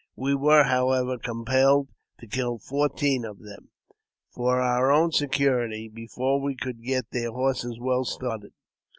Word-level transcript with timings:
We 0.15 0.33
were, 0.33 0.63
however, 0.63 1.19
compelled 1.19 1.89
to 2.17 2.25
kill 2.25 2.57
fourteen 2.57 3.23
of 3.23 3.37
them, 3.37 3.69
for 4.31 4.59
our 4.59 4.91
own 4.91 5.11
security, 5.11 5.89
before 5.89 6.41
we 6.41 6.55
could 6.55 6.81
get 6.81 7.11
their 7.11 7.29
horses 7.29 7.77
well 7.79 8.03
started. 8.03 8.53